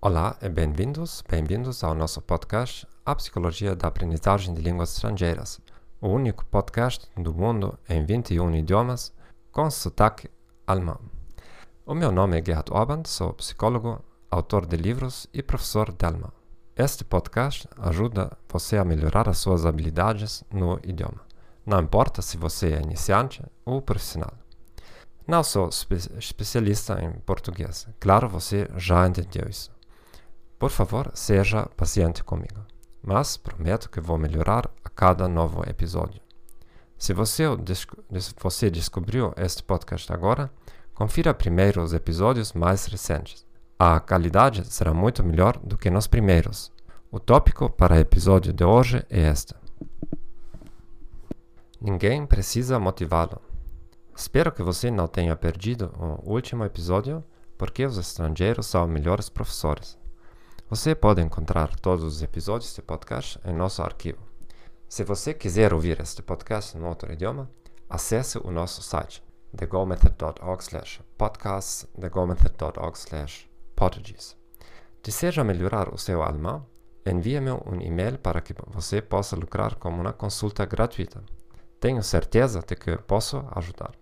Olá 0.00 0.36
e 0.40 0.48
bem-vindos, 0.48 1.24
bem-vindos 1.28 1.82
ao 1.82 1.96
nosso 1.96 2.22
podcast 2.22 2.86
A 3.04 3.12
Psicologia 3.16 3.74
da 3.74 3.88
Aprendizagem 3.88 4.54
de 4.54 4.62
Línguas 4.62 4.94
Estrangeiras, 4.94 5.60
o 6.00 6.08
único 6.08 6.46
podcast 6.46 7.08
do 7.16 7.34
mundo 7.34 7.76
em 7.88 8.04
21 8.04 8.54
idiomas 8.54 9.12
com 9.50 9.68
sotaque 9.68 10.30
alemão. 10.64 11.15
O 11.88 11.94
meu 11.94 12.10
nome 12.10 12.36
é 12.36 12.44
Gerhard 12.44 12.72
Orban, 12.72 13.02
sou 13.06 13.32
psicólogo, 13.34 14.04
autor 14.28 14.66
de 14.66 14.76
livros 14.76 15.28
e 15.32 15.40
professor 15.40 15.92
de 15.92 16.04
alemão. 16.04 16.32
Este 16.74 17.04
podcast 17.04 17.68
ajuda 17.78 18.36
você 18.48 18.76
a 18.76 18.84
melhorar 18.84 19.28
as 19.28 19.38
suas 19.38 19.64
habilidades 19.64 20.42
no 20.52 20.80
idioma. 20.82 21.20
Não 21.64 21.80
importa 21.80 22.22
se 22.22 22.36
você 22.36 22.72
é 22.72 22.82
iniciante 22.82 23.40
ou 23.64 23.80
profissional. 23.80 24.32
Não 25.28 25.44
sou 25.44 25.68
espe 25.68 25.94
especialista 26.18 27.00
em 27.00 27.12
português. 27.20 27.86
Claro, 28.00 28.28
você 28.28 28.68
já 28.76 29.06
entendeu 29.06 29.48
isso. 29.48 29.70
Por 30.58 30.70
favor, 30.70 31.12
seja 31.14 31.68
paciente 31.76 32.24
comigo, 32.24 32.66
mas 33.00 33.36
prometo 33.36 33.88
que 33.88 34.00
vou 34.00 34.18
melhorar 34.18 34.68
a 34.82 34.88
cada 34.88 35.28
novo 35.28 35.62
episódio. 35.70 36.20
Se 36.98 37.12
você, 37.12 37.44
você 38.40 38.70
descobriu 38.72 39.32
este 39.36 39.62
podcast 39.62 40.12
agora, 40.12 40.50
confira 40.96 41.34
primeiro 41.34 41.82
os 41.82 41.92
episódios 41.92 42.54
mais 42.54 42.86
recentes. 42.86 43.46
A 43.78 44.00
qualidade 44.00 44.64
será 44.72 44.94
muito 44.94 45.22
melhor 45.22 45.58
do 45.58 45.76
que 45.76 45.90
nos 45.90 46.06
primeiros. 46.06 46.72
O 47.12 47.20
tópico 47.20 47.68
para 47.68 47.96
o 47.96 47.98
episódio 47.98 48.50
de 48.50 48.64
hoje 48.64 49.04
é 49.10 49.28
este: 49.28 49.54
Ninguém 51.78 52.24
precisa 52.26 52.78
motivá-lo. 52.78 53.42
Espero 54.16 54.50
que 54.50 54.62
você 54.62 54.90
não 54.90 55.06
tenha 55.06 55.36
perdido 55.36 55.92
o 55.98 56.32
último 56.32 56.64
episódio, 56.64 57.22
porque 57.58 57.84
os 57.84 57.98
estrangeiros 57.98 58.66
são 58.66 58.88
melhores 58.88 59.28
professores. 59.28 59.98
Você 60.70 60.94
pode 60.94 61.20
encontrar 61.20 61.78
todos 61.78 62.04
os 62.04 62.22
episódios 62.22 62.70
deste 62.70 62.80
podcast 62.80 63.38
em 63.44 63.52
nosso 63.52 63.82
arquivo. 63.82 64.18
Se 64.88 65.04
você 65.04 65.34
quiser 65.34 65.74
ouvir 65.74 66.00
este 66.00 66.22
podcast 66.22 66.76
em 66.76 66.82
outro 66.82 67.12
idioma, 67.12 67.50
acesse 67.90 68.38
o 68.38 68.50
nosso 68.50 68.82
site 68.82 69.25
thegomethod.org 69.56 71.00
podcasts 71.16 71.88
thegomethod.org 71.98 73.48
portuguese. 73.74 74.36
Deseja 75.02 75.44
melhorar 75.44 75.92
o 75.92 75.98
seu 75.98 76.22
alemão? 76.22 76.66
Envie-me 77.06 77.52
um 77.52 77.80
e-mail 77.80 78.18
para 78.18 78.40
que 78.40 78.54
você 78.66 79.00
possa 79.00 79.36
lucrar 79.36 79.76
com 79.76 79.88
uma 79.88 80.12
consulta 80.12 80.64
gratuita. 80.64 81.22
Tenho 81.78 82.02
certeza 82.02 82.60
de 82.66 82.74
que 82.74 82.96
posso 82.96 83.44
ajudar. 83.52 83.92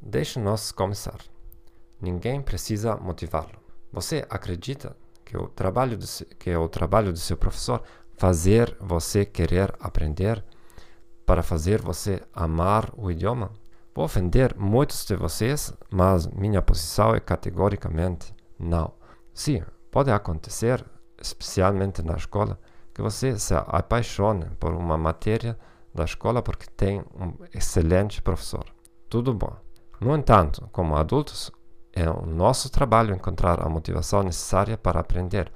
Deixe-nos 0.00 0.72
começar. 0.72 1.18
Ninguém 2.00 2.42
precisa 2.42 2.96
motivá-lo. 2.96 3.60
Você 3.92 4.24
acredita 4.28 4.96
que 5.24 5.36
o 5.36 5.48
trabalho 5.48 5.96
do, 5.96 6.06
que 6.38 6.54
o 6.56 6.68
trabalho 6.68 7.12
do 7.12 7.18
seu 7.18 7.36
professor 7.36 7.82
fazer 8.16 8.76
você 8.80 9.24
querer 9.24 9.74
aprender 9.78 10.44
para 11.24 11.42
fazer 11.42 11.80
você 11.80 12.22
amar 12.32 12.90
o 12.96 13.10
idioma. 13.10 13.52
Vou 13.98 14.04
ofender 14.04 14.54
muitos 14.56 15.04
de 15.04 15.16
vocês, 15.16 15.74
mas 15.90 16.28
minha 16.28 16.62
posição 16.62 17.16
é 17.16 17.18
categoricamente 17.18 18.32
não. 18.56 18.92
Sim, 19.34 19.60
pode 19.90 20.08
acontecer, 20.08 20.84
especialmente 21.20 22.00
na 22.00 22.14
escola, 22.14 22.60
que 22.94 23.02
você 23.02 23.36
se 23.36 23.52
apaixone 23.54 24.44
por 24.60 24.72
uma 24.72 24.96
matéria 24.96 25.58
da 25.92 26.04
escola 26.04 26.40
porque 26.40 26.66
tem 26.76 27.00
um 27.12 27.34
excelente 27.52 28.22
professor. 28.22 28.66
Tudo 29.10 29.34
bom. 29.34 29.56
No 30.00 30.14
entanto, 30.14 30.68
como 30.70 30.94
adultos, 30.94 31.50
é 31.92 32.08
o 32.08 32.24
nosso 32.24 32.70
trabalho 32.70 33.12
encontrar 33.12 33.60
a 33.60 33.68
motivação 33.68 34.22
necessária 34.22 34.78
para 34.78 35.00
aprender. 35.00 35.50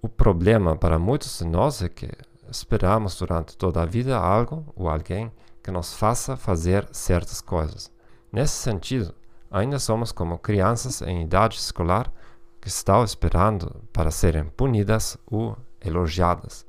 O 0.00 0.08
problema 0.08 0.76
para 0.76 1.00
muitos 1.00 1.36
de 1.40 1.44
nós 1.44 1.82
é 1.82 1.88
que 1.88 2.08
esperamos 2.48 3.18
durante 3.18 3.56
toda 3.56 3.82
a 3.82 3.86
vida 3.86 4.16
algo 4.16 4.72
ou 4.76 4.88
alguém 4.88 5.32
que 5.66 5.70
nos 5.72 5.94
faça 5.94 6.36
fazer 6.36 6.86
certas 6.92 7.40
coisas. 7.40 7.90
Nesse 8.30 8.52
sentido, 8.52 9.12
ainda 9.50 9.80
somos 9.80 10.12
como 10.12 10.38
crianças 10.38 11.02
em 11.02 11.24
idade 11.24 11.56
escolar 11.56 12.12
que 12.60 12.68
estão 12.68 13.02
esperando 13.02 13.82
para 13.92 14.12
serem 14.12 14.44
punidas 14.44 15.18
ou 15.26 15.58
elogiadas. 15.84 16.64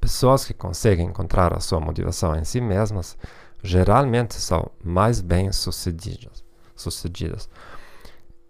Pessoas 0.00 0.44
que 0.44 0.52
conseguem 0.52 1.06
encontrar 1.06 1.54
a 1.54 1.60
sua 1.60 1.78
motivação 1.78 2.34
em 2.34 2.42
si 2.42 2.60
mesmas 2.60 3.16
geralmente 3.62 4.34
são 4.34 4.68
mais 4.82 5.20
bem-sucedidas. 5.20 6.42
Sucedidas 6.74 7.48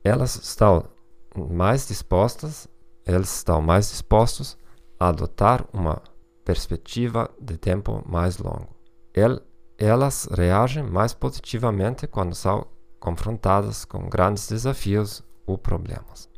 elas 0.02 0.34
estão 0.36 0.88
mais 1.36 1.86
dispostas, 1.86 2.66
eles 3.06 3.36
estão 3.36 3.60
mais 3.60 3.90
dispostos 3.90 4.56
a 4.98 5.08
adotar 5.08 5.66
uma 5.74 6.00
perspectiva 6.42 7.30
de 7.38 7.58
tempo 7.58 8.02
mais 8.08 8.38
longo. 8.38 8.74
El, 9.12 9.42
elas 9.80 10.28
reagem 10.30 10.82
mais 10.82 11.14
positivamente 11.14 12.06
quando 12.06 12.34
são 12.34 12.66
confrontadas 12.98 13.86
com 13.86 14.10
grandes 14.10 14.46
desafios 14.46 15.24
ou 15.46 15.56
problemas. 15.56 16.28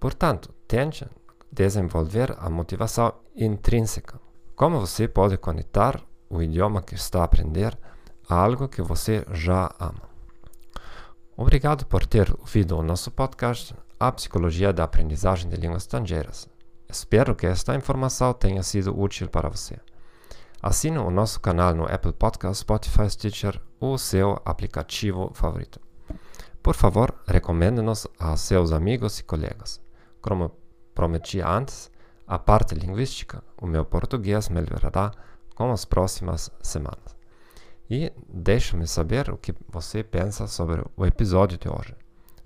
Portanto, 0.00 0.52
tente 0.66 1.06
desenvolver 1.50 2.34
a 2.40 2.50
motivação 2.50 3.14
intrínseca. 3.36 4.20
Como 4.56 4.80
você 4.80 5.06
pode 5.06 5.38
conectar 5.38 6.02
o 6.28 6.42
idioma 6.42 6.82
que 6.82 6.96
está 6.96 7.20
a 7.20 7.24
aprender 7.24 7.78
a 8.28 8.34
algo 8.34 8.68
que 8.68 8.82
você 8.82 9.24
já 9.30 9.72
ama? 9.78 10.10
Obrigado 11.36 11.86
por 11.86 12.04
ter 12.04 12.34
ouvido 12.36 12.76
o 12.76 12.82
nosso 12.82 13.12
podcast 13.12 13.74
A 13.98 14.10
Psicologia 14.10 14.72
da 14.72 14.82
Aprendizagem 14.82 15.48
de 15.48 15.56
Línguas 15.56 15.84
Estrangeiras. 15.84 16.48
Espero 16.88 17.36
que 17.36 17.46
esta 17.46 17.76
informação 17.76 18.34
tenha 18.34 18.62
sido 18.64 18.98
útil 18.98 19.28
para 19.28 19.48
você. 19.48 19.78
Assine 20.62 20.98
o 20.98 21.10
nosso 21.10 21.40
canal 21.40 21.74
no 21.74 21.92
Apple 21.92 22.12
Podcast, 22.12 22.60
Spotify, 22.60 23.10
Stitcher 23.10 23.60
ou 23.80 23.98
seu 23.98 24.40
aplicativo 24.44 25.32
favorito. 25.34 25.80
Por 26.62 26.76
favor, 26.76 27.12
recomende-nos 27.26 28.06
a 28.16 28.36
seus 28.36 28.70
amigos 28.70 29.18
e 29.18 29.24
colegas. 29.24 29.80
Como 30.20 30.52
prometi 30.94 31.40
antes, 31.40 31.90
a 32.28 32.38
parte 32.38 32.76
linguística, 32.76 33.42
o 33.60 33.66
meu 33.66 33.84
português 33.84 34.48
melhorará 34.48 35.10
com 35.56 35.72
as 35.72 35.84
próximas 35.84 36.48
semanas. 36.62 37.16
E 37.90 38.12
deixe-me 38.32 38.86
saber 38.86 39.30
o 39.30 39.36
que 39.36 39.52
você 39.68 40.04
pensa 40.04 40.46
sobre 40.46 40.84
o 40.96 41.04
episódio 41.04 41.58
de 41.58 41.68
hoje. 41.68 41.96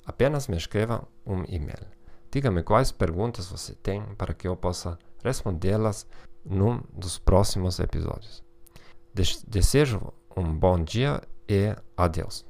Apenas 0.07 0.49
me 0.49 0.57
escreva 0.57 1.07
um 1.27 1.45
e-mail. 1.47 1.96
Diga-me 2.37 2.63
quais 2.63 2.93
perguntas 2.93 3.47
você 3.47 3.75
tem 3.75 4.03
para 4.15 4.35
que 4.35 4.47
eu 4.47 4.55
possa 4.55 4.99
respondê-las 5.25 6.07
num 6.45 6.83
dos 6.93 7.19
próximos 7.19 7.81
episódios. 7.81 8.45
Desejo 9.49 10.13
um 10.37 10.53
bom 10.53 10.85
dia 10.85 11.23
e 11.49 11.75
adeus. 11.97 12.45